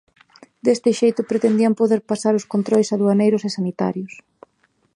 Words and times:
Deste 0.65 0.89
xeito 0.99 1.27
pretendían 1.31 1.73
poder 1.81 2.01
pasar 2.11 2.33
os 2.39 2.47
controis 2.53 2.89
aduaneiros 2.95 3.41
e 3.47 3.49
sanitarios. 3.57 4.13